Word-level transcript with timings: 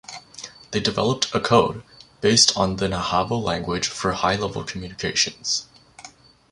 They 0.71 0.79
developed 0.79 1.29
a 1.31 1.39
code 1.39 1.83
based 2.21 2.57
on 2.57 2.77
the 2.77 2.89
Navajo 2.89 3.37
language 3.37 3.87
for 3.87 4.13
high-level 4.13 4.63
communications. 4.63 5.67